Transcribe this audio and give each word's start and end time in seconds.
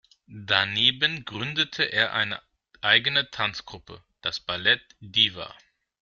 Daneben 0.47 1.25
gründete 1.25 1.83
er 1.83 2.13
eine 2.13 2.41
eigene 2.81 3.29
Tanzgruppe, 3.29 4.03
das 4.21 4.39
„Ballet 4.39 4.81
Deva“. 4.99 5.55